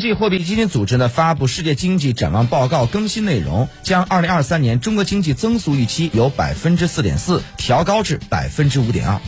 [0.00, 9.20] 国际货币基金组织呢发布世界经济展望报告更新内容将二零二三年中国经济增速预期由百分之四点四调高至百分之五点二。